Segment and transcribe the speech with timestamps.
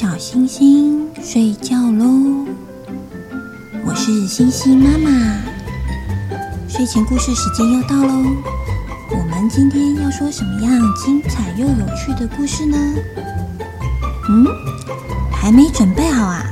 [0.00, 2.46] 小星星睡觉喽！
[3.84, 5.10] 我是星星妈妈，
[6.66, 8.24] 睡前故事时间又到喽。
[9.10, 12.78] 我们今天要说什么样精彩又有趣的故事呢？
[14.30, 14.46] 嗯，
[15.30, 16.46] 还没准备好啊？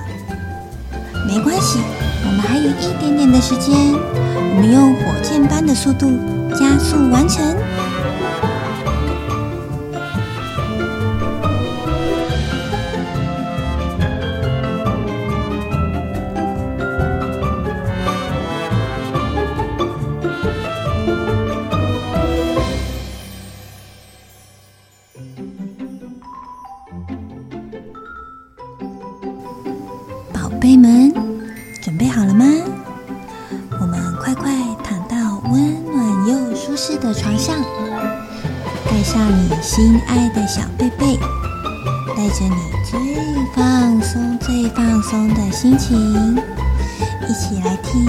[1.27, 1.78] 没关系，
[2.27, 6.12] 我们还有一点点的时间，我们用火箭般的速度
[6.51, 7.56] 加速完成。
[30.59, 31.12] 贝们，
[31.80, 32.45] 准备好了吗？
[33.80, 37.55] 我们快快躺到温暖又舒适的床上，
[38.84, 41.17] 盖上你心爱的小被被，
[42.17, 42.98] 带着你最
[43.55, 46.37] 放松、最放松的心情，
[47.28, 48.05] 一起来听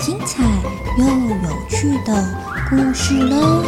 [0.00, 0.42] 精彩
[0.98, 2.36] 又有趣的
[2.68, 3.62] 故事喽！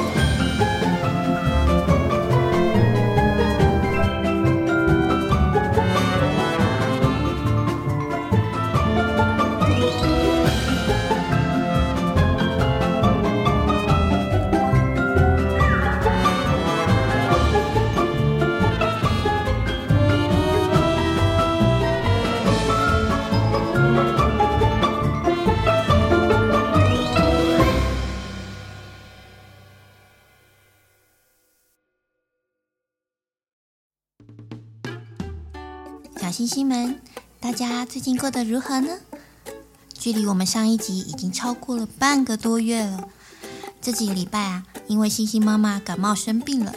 [36.20, 37.00] 小星星们，
[37.40, 38.98] 大家最近过得如何呢？
[39.94, 43.08] 距离我们上一集已经超过了半个多月了。
[43.80, 46.74] 这几个礼拜啊，因为星星妈妈感冒生病了，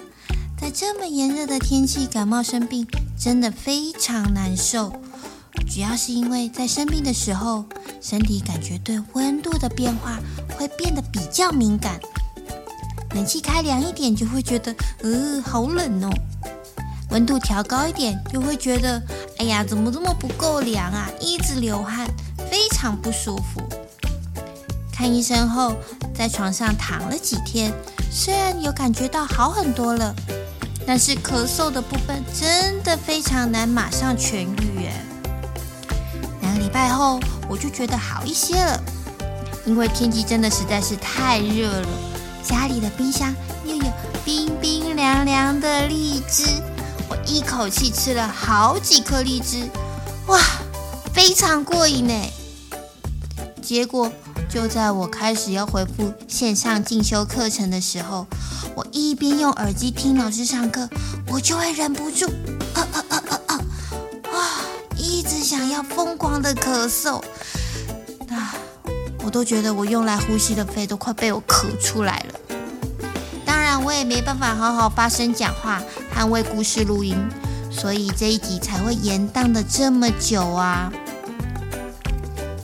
[0.59, 2.87] 在这么炎热的天气感冒生病，
[3.19, 4.93] 真的非常难受。
[5.69, 7.65] 主要是因为在生病的时候，
[7.99, 10.19] 身体感觉对温度的变化
[10.57, 11.99] 会变得比较敏感，
[13.15, 16.09] 冷气开凉一点就会觉得，呃，好冷哦。
[17.11, 19.01] 温度调高一点，就会觉得，
[19.37, 21.09] 哎呀，怎么这么不够凉啊？
[21.19, 22.07] 一直流汗，
[22.49, 23.61] 非常不舒服。
[24.93, 25.75] 看医生后，
[26.15, 27.73] 在床上躺了几天，
[28.09, 30.15] 虽然有感觉到好很多了，
[30.87, 34.93] 但是咳嗽的部分真的非常难马上痊愈耶。
[36.41, 37.19] 两个礼拜后，
[37.49, 38.79] 我就觉得好一些了，
[39.65, 41.87] 因为天气真的实在是太热了，
[42.41, 43.35] 家里的冰箱
[43.65, 43.83] 又有
[44.23, 46.45] 冰冰凉凉的荔枝。
[47.11, 49.69] 我一口气吃了好几颗荔枝，
[50.27, 50.39] 哇，
[51.13, 52.13] 非常过瘾呢。
[53.61, 54.09] 结果
[54.49, 58.25] 就在我开始要回复线上进修课程的时候，
[58.75, 60.87] 我一边用耳机听老师上课，
[61.27, 62.27] 我就会忍不住，
[62.75, 63.59] 啊啊啊啊
[64.31, 64.61] 啊，
[64.95, 67.21] 一直想要疯狂的咳嗽，
[68.29, 68.55] 啊，
[69.21, 72.39] 我都觉得我用来呼吸的肺都快被我咳出来了。
[73.45, 75.81] 当然我也没办法好好发声讲话
[76.13, 77.15] 和为故事录音，
[77.71, 80.91] 所以这一集才会延宕的这么久啊。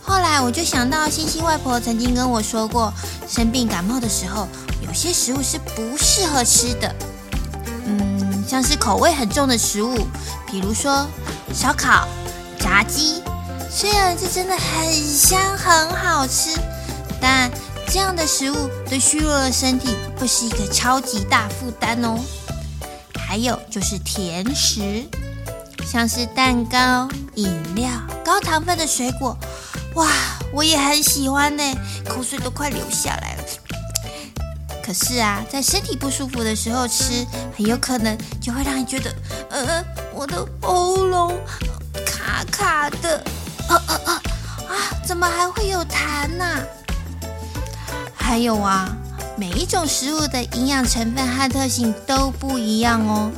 [0.02, 2.94] 后来我就想到，星星外婆曾经跟我说过，
[3.28, 4.48] 生病感冒的时候，
[4.86, 6.96] 有些食物是不适合吃的。
[7.86, 10.08] 嗯，像是口味很重的食物，
[10.46, 11.06] 比如说
[11.54, 12.08] 烧烤、
[12.60, 13.22] 炸鸡，
[13.70, 16.58] 虽然这真的很香很好吃，
[17.22, 17.52] 但
[17.90, 22.18] 这样的食物对虚弱的身体会是一个超级大负担哦。
[23.28, 25.06] 还有就是甜食，
[25.86, 27.90] 像是蛋糕、饮料、
[28.24, 29.38] 高糖分的水果，
[29.96, 30.08] 哇，
[30.54, 31.64] 我也很喜欢呢，
[32.08, 33.44] 口水都快流下来了。
[34.82, 37.28] 可是啊，在身体不舒服的时候吃，
[37.58, 39.14] 很有可能就会让你觉得，
[39.50, 39.84] 呃，
[40.14, 41.38] 我的喉咙
[42.06, 43.22] 卡卡的，
[43.68, 44.22] 啊啊啊
[44.70, 44.74] 啊，
[45.06, 46.46] 怎么还会有痰呢？
[48.16, 48.96] 还有啊，
[49.40, 53.32] 每一种食物的营养成分和特性都不一样哦。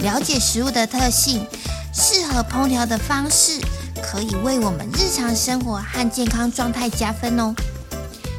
[0.00, 1.46] 了解食物的特性，
[1.94, 3.58] 适合烹调的方式，
[4.02, 7.54] 可以为我们日常生活和健康状态加分哦。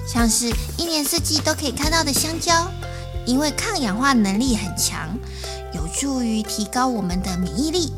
[0.07, 2.67] 像是一年四季都可以看到的香蕉，
[3.25, 5.17] 因为抗氧化能力很强，
[5.73, 7.91] 有助于提高我们的免疫力。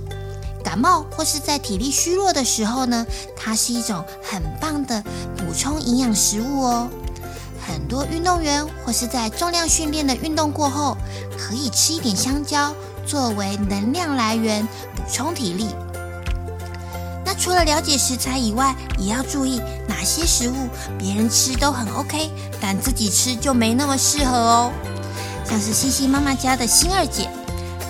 [0.64, 3.06] 感冒或是在体力虚弱的时候呢，
[3.36, 5.04] 它是一种很棒的
[5.36, 6.90] 补充营养食物哦。
[7.72, 10.98] 很多运动员或是在重量训练的运动过后，
[11.38, 12.74] 可以吃一点香蕉
[13.06, 15.68] 作为能量来源，补充体力。
[17.24, 20.68] 那除了了解食材以外，也要注意哪些食物
[20.98, 24.72] 别人吃都很 OK，但自己吃就没那么适合哦。
[25.46, 27.30] 像是西西妈妈家的星二姐，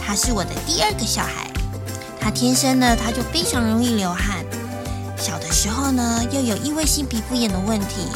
[0.05, 1.49] 她是我的第二个小孩，
[2.19, 4.43] 她天生呢，她就非常容易流汗。
[5.17, 8.07] 小的时候呢，又有异位性皮肤炎的问题，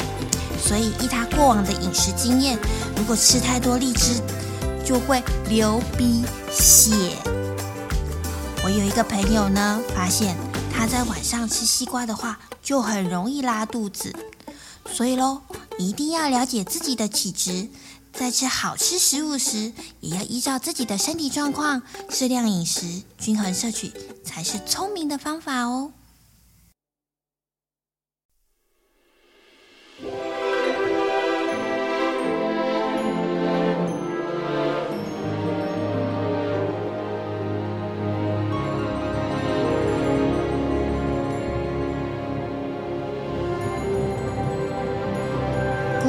[0.58, 2.58] 所以依他过往的饮食经验，
[2.96, 4.20] 如果吃太多荔枝，
[4.84, 6.92] 就会流鼻血。
[8.64, 10.36] 我有一个朋友呢，发现
[10.72, 14.14] 他在晚上吃西瓜的话，就很容易拉肚子。
[14.90, 15.40] 所以喽，
[15.78, 17.68] 一定要了解自己的体质，
[18.12, 23.92] 在吃好吃食物时，也要依照自己的身体状况，适量饮食，均衡摄取，
[24.24, 25.90] 才是聪明的方法哦。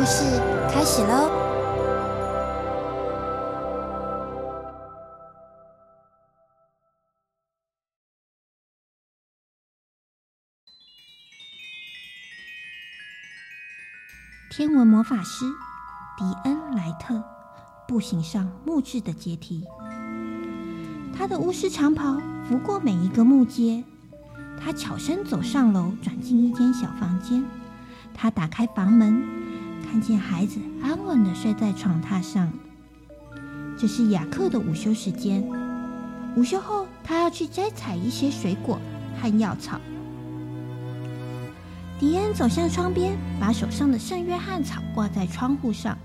[0.06, 0.24] 故事
[0.70, 1.32] 开始喽！
[14.52, 15.44] 天文魔法师
[16.16, 17.24] 迪恩·莱特
[17.88, 19.64] 步行上木质的阶梯，
[21.18, 23.84] 他的巫师长袍拂过每一个木阶。
[24.60, 27.44] 他悄声走上楼，转进一间小房间。
[28.14, 29.44] 他打开房门。
[29.96, 32.52] 看见孩子安稳的睡在床榻上。
[33.78, 35.42] 这是雅克的午休时间。
[36.36, 38.78] 午休后，他要去摘采一些水果
[39.22, 39.80] 和药草。
[41.98, 45.98] 迪恩走向窗边，把手上的圣约翰草挂在窗户上，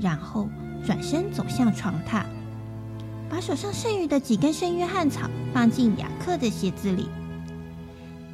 [0.00, 0.48] 然后
[0.84, 2.24] 转身走向床榻，
[3.30, 7.08] 把手上剩余的几根圣约翰草放进雅克的鞋子里。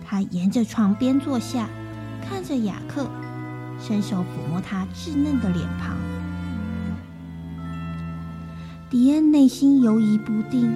[0.03, 1.69] 他沿着床边坐下，
[2.27, 3.07] 看着雅克。
[3.87, 5.95] 伸手抚摸他稚嫩的脸庞，
[8.89, 10.75] 迪恩内心犹疑不定。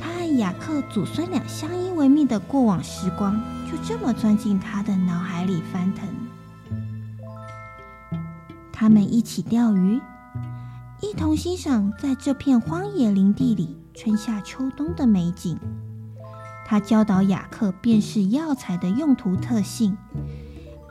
[0.00, 3.38] 他和雅克祖孙俩相依为命的过往时光，
[3.70, 6.08] 就这么钻进他的脑海里翻腾。
[8.72, 10.00] 他们一起钓鱼，
[11.02, 15.58] 一同欣赏在这片荒野林地里春夏秋冬的美景。
[16.66, 19.94] 他教导雅克辨识药材的用途特性。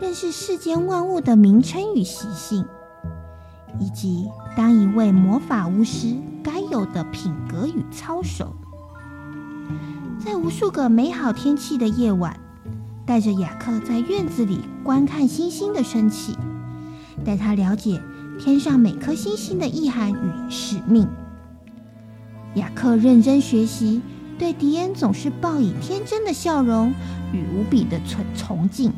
[0.02, 2.66] 认识世间万物的名称与习性，
[3.80, 4.28] 以及
[4.58, 8.56] 当一位魔法巫师该有的品格与操守。
[10.18, 12.36] 在无数个美好天气的夜晚，
[13.06, 16.36] 带着雅克在院子里观看星星的升起，
[17.24, 18.02] 带他了解
[18.40, 21.08] 天上每颗星星的意涵与使命。
[22.56, 24.02] 雅克认真学习，
[24.40, 26.92] 对迪恩总是报以天真的笑容
[27.32, 28.92] 与无比的崇崇敬。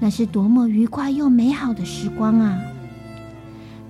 [0.00, 2.58] 那是多么愉快又美好的时光啊！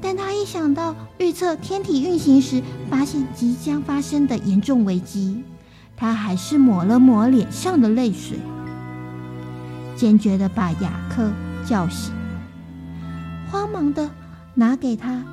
[0.00, 5.42] 但他一想到预测天体运行时发现即将发生的严重危机，
[5.96, 8.38] 他还是抹了抹脸上的泪水，
[9.96, 11.30] 坚决的把雅克
[11.64, 12.12] 叫醒，
[13.50, 14.10] 慌忙的
[14.54, 15.24] 拿给他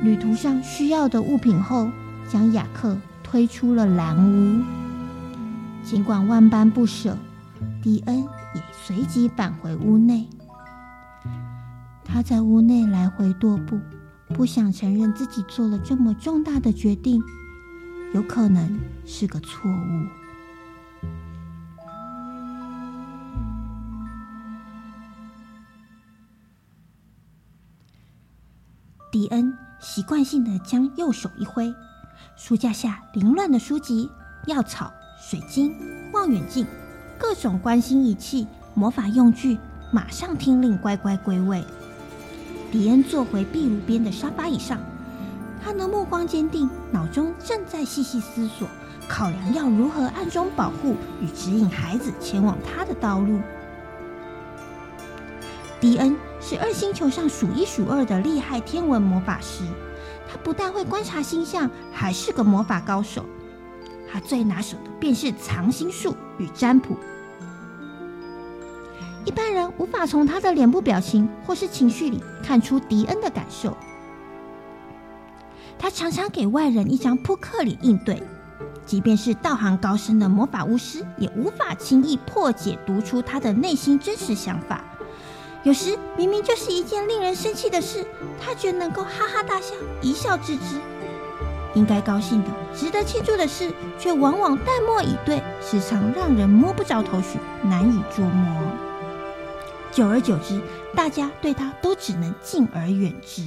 [0.00, 1.90] 旅途上需要的物品后，
[2.30, 4.62] 将雅克推出了蓝屋。
[5.82, 7.16] 尽管万般不舍，
[7.82, 8.24] 迪恩。
[8.58, 10.28] 也随即返回屋内。
[12.04, 13.78] 他在屋内来回踱步，
[14.34, 17.22] 不想承认自己做了这么重大的决定，
[18.14, 20.06] 有可能是个错误。
[29.12, 31.72] 迪恩习惯性的将右手一挥，
[32.36, 34.10] 书架下凌乱的书籍、
[34.46, 35.72] 药草、水晶、
[36.12, 36.66] 望远镜。
[37.20, 38.46] 各种观星仪器、
[38.78, 39.58] 魔法用具，
[39.90, 41.64] 马上听令，乖乖归位。
[42.70, 44.78] 迪恩坐回壁炉边的沙发椅上，
[45.60, 48.68] 他的目光坚定，脑中正在细细思索，
[49.08, 53.40] 考量要如何暗中保护与指引孩子前往他的道路。
[55.80, 59.64] 迪恩是二星球上数一数二的厉害天文魔法师，
[60.30, 63.24] 他不但会观察星象，还是个魔法高手。
[64.08, 66.96] 他最拿手的便是藏星术与占卜。
[69.28, 73.76] 一般人无法从他的脸部表情或是情绪里看出迪恩的感受。
[75.78, 78.22] 他常常给外人一张扑克脸应对，
[78.86, 84.82] 即便是道行高深的魔法巫师，也无法轻易破解读出他的内心真实想法。
[85.62, 88.06] 有时明明就是一件令人生气的事，
[88.40, 90.80] 他却能够哈哈大笑，一笑置之。
[91.74, 98.87] 应该高兴的、值得庆祝的事，却往往淡漠以对，时常让人摸不着头绪，难以捉摸。
[99.98, 100.62] 久而久之，
[100.94, 103.42] 大家对他都只能敬而远之。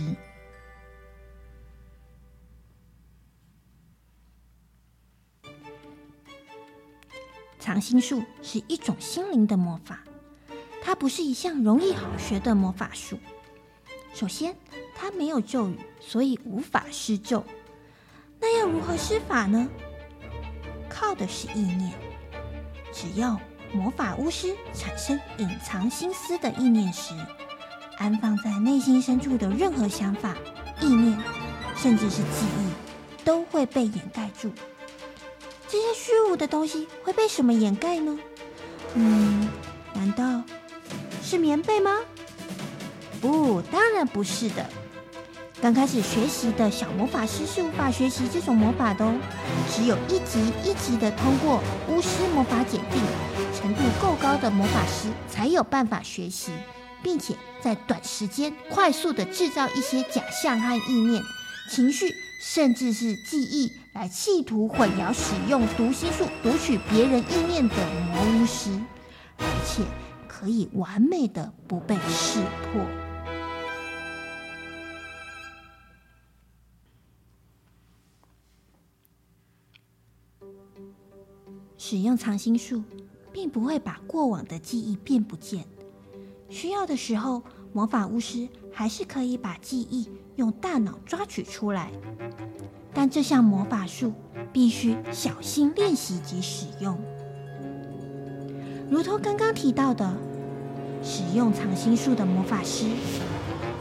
[7.57, 10.03] 藏心术是一种心灵的魔法，
[10.83, 13.17] 它不是一项容易好学的魔法术。
[14.13, 14.53] 首先，
[14.93, 17.45] 它没有咒语，所以无法施咒。
[18.41, 19.69] 那要如何施法呢？
[20.89, 21.93] 靠的是意念。
[22.91, 23.39] 只要
[23.73, 27.13] 魔法巫师产生隐藏心思的意念时，
[27.97, 30.35] 安放在内心深处的任何想法、
[30.81, 31.17] 意念，
[31.75, 34.51] 甚至是记忆，都会被掩盖住。
[35.67, 38.19] 这些虚无的东西会被什么掩盖呢？
[38.95, 39.47] 嗯，
[39.93, 40.43] 难道
[41.23, 41.97] 是棉被吗？
[43.21, 44.69] 不，当然不是的。
[45.61, 49.13] 刚开始学习的小魔法师是无法学习这种魔法的哦，
[49.69, 52.99] 只有一级一级的通过巫师魔法检定，
[53.55, 56.51] 程度够高的魔法师才有办法学习，
[57.03, 61.21] 并且在短时间快速的制造一些假象和意念、
[61.69, 62.11] 情绪。
[62.43, 67.75] 甚至是记忆，来企图混淆使用读心术读取别人意念的
[68.11, 68.71] 魔巫师，
[69.37, 69.83] 而且
[70.27, 72.39] 可以完美的不被识
[72.73, 72.83] 破。
[81.83, 82.83] 使用藏心术，
[83.33, 85.65] 并不会把过往的记忆变不见，
[86.47, 87.41] 需要的时候，
[87.73, 91.91] 魔法巫师还是可以把记忆用大脑抓取出来，
[92.93, 94.13] 但这项魔法术
[94.53, 96.95] 必须小心练习及使用。
[98.87, 100.13] 如同刚刚提到的，
[101.01, 102.85] 使用藏心术的魔法师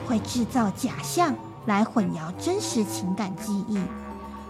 [0.07, 3.79] 会制造假象来混淆真实情感记忆，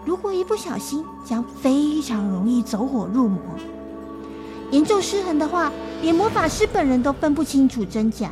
[0.04, 3.40] 如果一不小心，将非常容易走火入魔。
[4.71, 8.30] 严重失衡的话，连魔法师本人都分不清楚真假。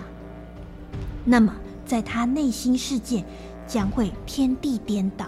[1.24, 3.24] 那么，在他内心世界
[3.66, 5.26] 将会天地颠倒。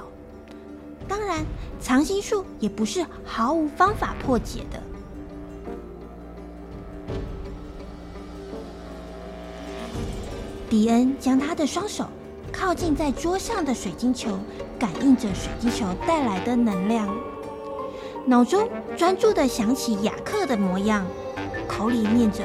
[1.07, 1.45] 当然，
[1.81, 4.81] 藏心术也不是毫无方法破解的。
[10.71, 12.07] 迪恩将他的双手
[12.53, 14.39] 靠近在桌上的水晶球，
[14.79, 17.09] 感应着水晶球带来的能量，
[18.27, 21.07] 脑中专注的想起雅克的模样，
[21.69, 22.45] 口里念着：“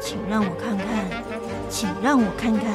[0.00, 0.86] 请让我看看。”
[1.70, 2.66] 请让我看看，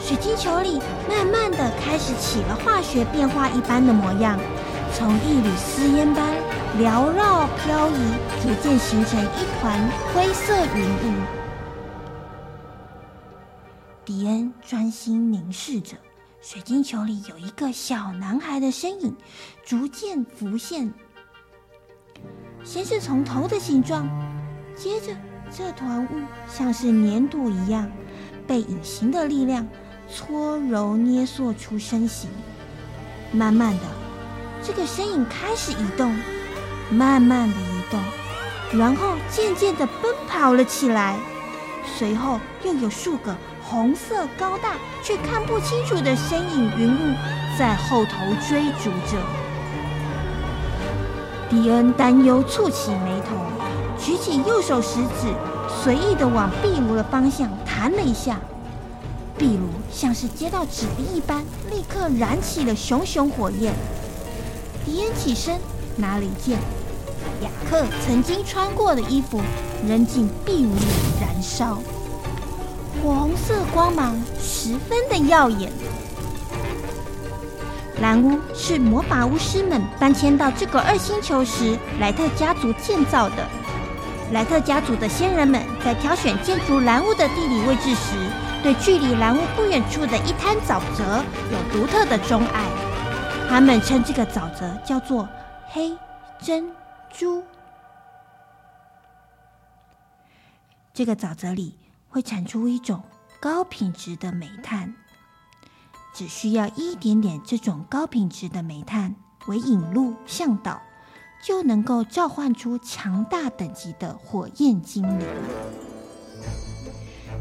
[0.00, 4.38] 水晶球里慢慢的开始起了化学变化一般的模样，
[4.92, 6.22] 从一缕丝烟般
[6.78, 9.80] 缭绕飘移，逐渐形成一团
[10.14, 11.39] 灰色云雾。
[14.20, 15.96] 迪恩专心凝视着
[16.42, 19.16] 水晶球里有一个小男孩的身影，
[19.64, 20.92] 逐渐浮现。
[22.62, 24.06] 先是从头的形状，
[24.76, 25.16] 接着。
[25.50, 26.08] 这团雾
[26.46, 27.90] 像是粘土一样，
[28.46, 29.66] 被隐形的力量
[30.06, 32.28] 搓揉捏塑出身形。
[33.32, 33.84] 慢慢的，
[34.62, 36.14] 这个身影开始移动，
[36.90, 41.18] 慢慢的移动，然后渐渐的奔跑了起来。
[41.96, 43.34] 随后又有数个
[43.70, 47.14] 红色、高大却看不清楚的身影云雾
[47.56, 48.10] 在后头
[48.48, 49.16] 追逐着。
[51.48, 53.36] 迪恩担忧蹙起眉头。
[53.96, 55.28] 举起右手食指，
[55.84, 58.40] 随意的往壁炉的方向弹了一下，
[59.38, 63.74] 壁炉像是接到指令一般，立刻燃起了熊熊火焰。
[64.86, 65.60] 迪恩起身，
[65.96, 66.58] 拿了一件
[67.42, 69.38] 雅克曾经穿过的衣服，
[69.86, 70.86] 扔进壁炉里
[71.20, 71.78] 燃烧。
[73.02, 75.72] 火红色光芒十分的耀眼。
[78.00, 83.46] 蓝屋是魔法巫师们搬迁到这个二星球时，莱特家族建造的。
[84.32, 88.16] 莱特家族的先人们在挑选建筑蓝屋的地理位置时，
[88.62, 92.66] 对距离蓝屋不远处的一滩沼泽有独特的钟爱。
[93.48, 95.28] 他们称这个沼泽叫做
[95.68, 95.96] 黑
[96.38, 96.70] 珍
[97.10, 97.42] 珠。
[100.94, 101.76] 这个沼泽里
[102.10, 103.02] 会产出一种
[103.40, 104.94] 高品质的煤炭，
[106.14, 110.82] 只需要一点点这种高品质的煤炭为引路向导。
[111.42, 115.26] 就能够召唤出强大等级的火焰精灵。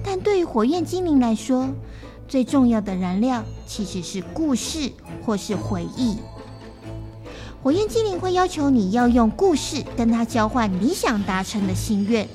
[0.02, 1.68] 但对于火焰精灵来说，
[2.26, 4.90] 最重要的燃料其实是故事
[5.26, 6.16] 或是回忆。
[7.62, 12.26] 火焰精灵会要求你要用故事跟他交换你想达成的心愿。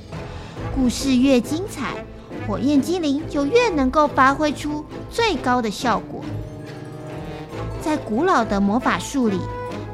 [0.74, 2.04] 故事越精彩，
[2.46, 6.22] 火焰精灵就越能够发挥出最高的效果。
[7.80, 9.40] 在古老的魔法术里。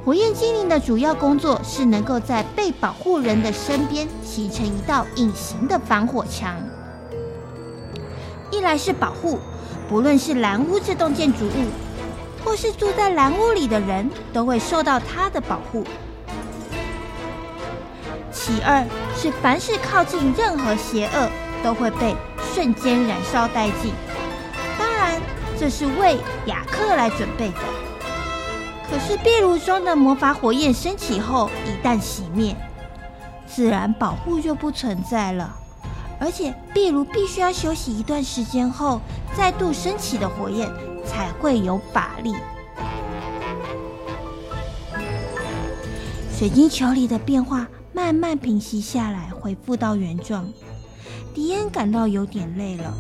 [0.03, 6.57] 火焰精灵的主要工作是能够在被保护人的身边形成一道隐形的防火墙。
[8.51, 9.39] 一来是保护，
[9.91, 11.67] 不论是蓝屋这栋建筑物，
[12.43, 15.85] 或是住在蓝屋里的人，都会受到它的保护。
[18.33, 18.83] 其二
[19.15, 21.29] 是，凡是靠近任何邪恶，
[21.63, 22.15] 都会被
[22.55, 23.93] 瞬间燃烧殆尽。
[24.79, 25.21] 当然，
[25.59, 27.59] 这是为雅克来准备的。
[28.91, 32.57] 可是壁炉中的魔法火焰升起后，一旦熄灭，
[33.47, 35.57] 自然保护就不存在了。
[36.19, 39.01] 而且壁炉必须要休息一段时间后，
[39.37, 40.69] 再度升起的火焰
[41.07, 42.35] 才会有法力。
[46.37, 50.47] 水晶球里的变化慢慢平息下来，恢复到原状。
[51.35, 52.93] 迪恩感到有点累了，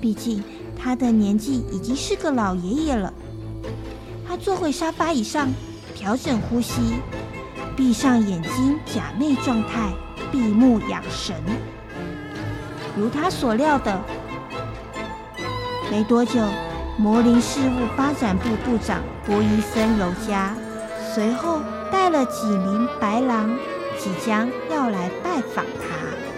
[0.00, 0.42] 毕竟
[0.78, 3.12] 他的年纪已经是个老爷爷了。
[4.26, 5.48] 他坐回沙发椅上，
[5.94, 6.80] 调整呼吸，
[7.76, 9.92] 闭上眼睛，假寐状态，
[10.30, 11.34] 闭目养神。
[12.96, 14.00] 如他所料的，
[15.90, 16.40] 没多久，
[16.98, 20.54] 魔灵事务发展部部长波伊森柔加
[21.14, 21.60] 随后。
[21.92, 23.50] 带了几名白狼，
[23.98, 26.29] 即将要来拜访他。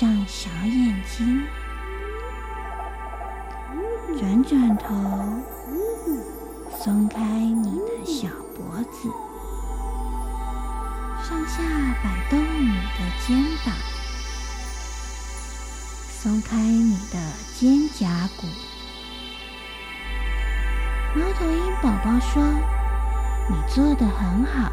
[0.00, 1.44] 上小眼睛，
[4.16, 4.94] 转转头，
[6.78, 9.10] 松开你的小脖子，
[11.20, 11.64] 上下
[12.04, 13.74] 摆动你的肩膀。
[16.08, 17.18] 松开你的
[17.56, 18.06] 肩胛
[18.36, 18.46] 骨。
[21.16, 22.40] 猫头鹰宝宝说
[23.50, 24.70] ：“你做得很好。”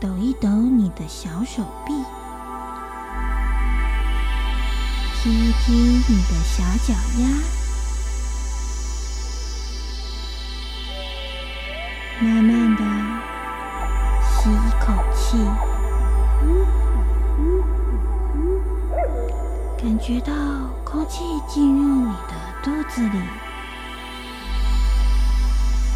[0.00, 1.92] 抖一抖你的小手臂，
[5.22, 7.28] 踢一踢你的小脚丫，
[12.22, 12.82] 慢慢的
[14.24, 15.36] 吸一口气。
[19.76, 20.32] 感觉到
[20.84, 23.18] 空气进入你的肚子里，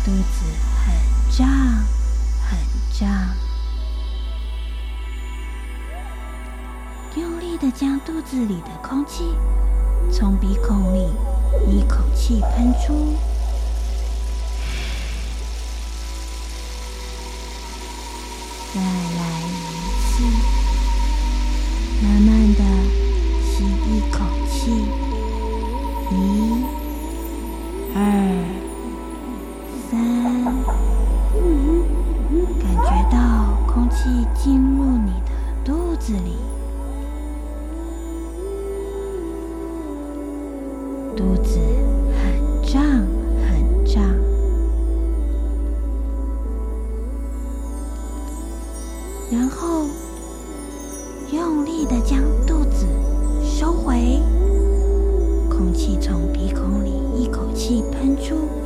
[0.05, 0.45] 肚子
[0.85, 0.95] 很
[1.35, 1.49] 胀，
[7.17, 9.25] 用力的将肚子里的空气
[10.11, 11.09] 从鼻孔里
[11.69, 13.15] 一口气喷出，
[18.75, 19.53] 再来一
[20.11, 20.25] 次，
[22.03, 22.63] 慢慢的。
[23.57, 24.19] 吸一口
[24.51, 24.73] 气，
[26.11, 26.64] 一、
[58.17, 58.64] 住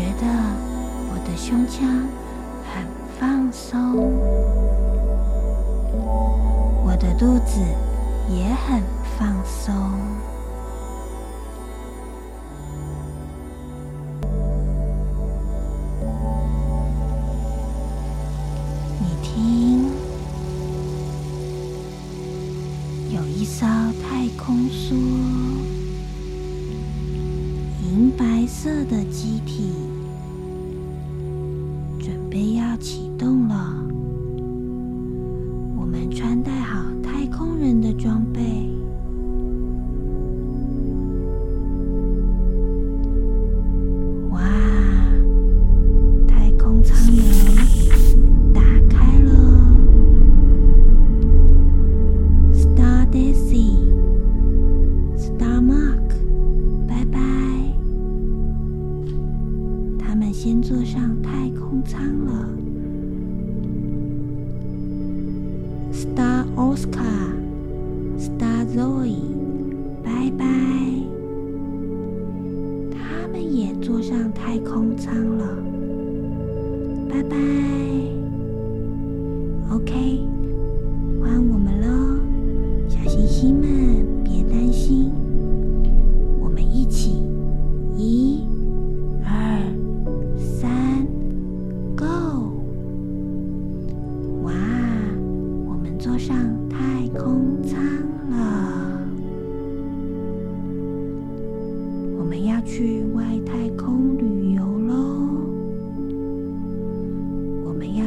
[0.00, 0.26] 觉得
[1.12, 1.86] 我的胸腔
[2.64, 2.82] 很
[3.18, 3.78] 放松，
[6.82, 7.60] 我的肚子
[8.30, 8.82] 也很
[9.18, 9.74] 放松。
[18.98, 19.84] 你听，
[23.10, 23.66] 有一艘
[24.02, 24.94] 太空梭，
[27.82, 29.89] 银白色的机体，
[32.30, 33.79] 准备要启动了。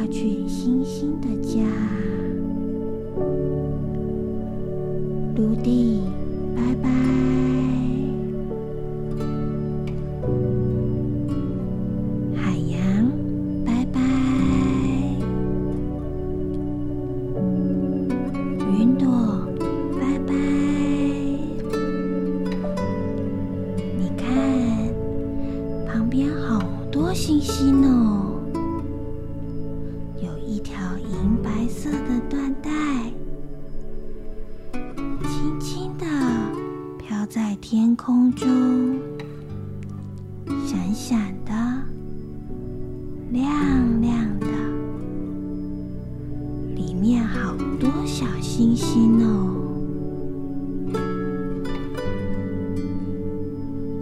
[0.08, 1.60] 去星星的家。
[5.36, 6.00] 陆地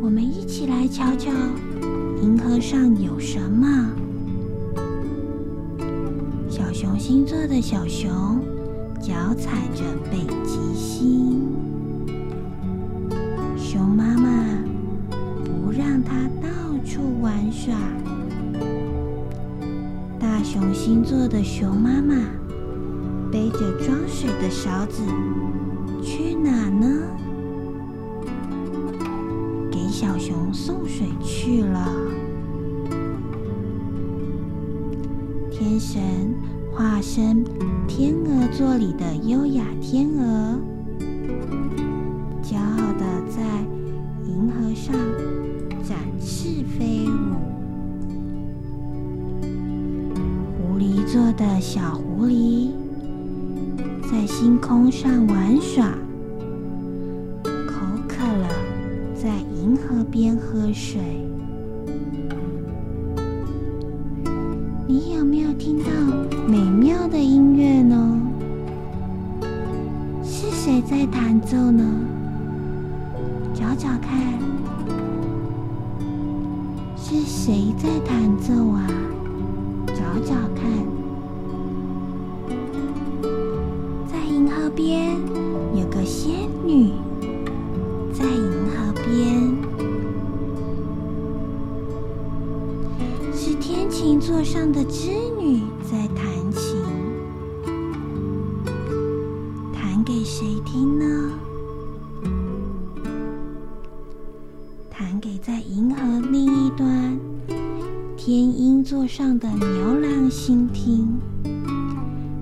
[0.05, 1.31] 我们一起来瞧瞧
[2.21, 3.89] 银河上有什么。
[6.51, 8.11] 小熊星座的小熊
[9.01, 11.41] 脚踩着北极星。
[13.57, 14.59] 熊妈妈
[15.45, 16.49] 不让它到
[16.85, 17.73] 处玩耍。
[20.19, 22.17] 大熊星座的熊妈妈
[23.31, 25.01] 背着装水的勺子
[26.03, 27.22] 去哪呢？
[30.03, 31.89] 小熊送水去了。
[35.49, 36.03] 天神。
[36.75, 37.45] 化身
[37.87, 40.59] 天鹅座里的优雅天鹅，
[42.43, 43.43] 骄傲的在
[44.27, 44.95] 银河上
[45.85, 47.37] 展翅飞舞。
[50.57, 52.71] 狐狸座的小狐狸
[54.11, 55.95] 在星空上玩耍，
[60.13, 61.01] 边喝水。
[64.87, 65.91] 你有没有听到
[66.47, 68.21] 美妙的音乐呢？
[70.23, 72.12] 是谁在弹奏呢？
[108.25, 111.19] 天鹰座上的牛郎星听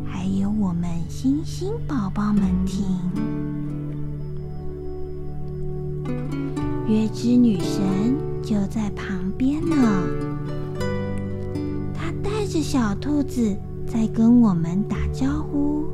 [0.05, 2.85] 还有我们星星宝宝们听
[6.87, 7.81] 月之女神
[8.43, 9.75] 就在旁边呢
[11.95, 15.87] 她带着小兔子在跟我们打招呼。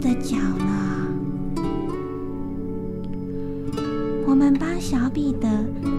[0.00, 1.06] 的脚了。
[4.26, 5.48] 我们帮小彼得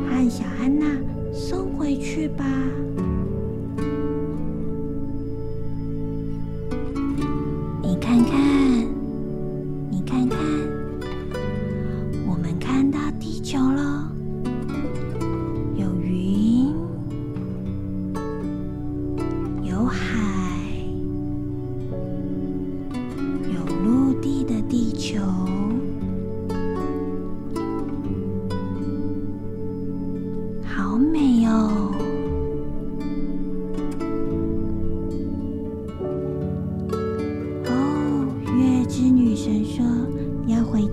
[0.10, 0.86] 和小安娜
[1.32, 2.61] 送回去吧。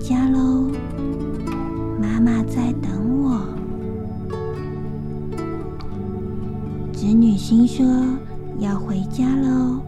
[0.09, 0.71] 家喽，
[2.01, 3.45] 妈妈在等我。”
[6.91, 7.85] 子女心说
[8.57, 9.78] ：“要回家喽。”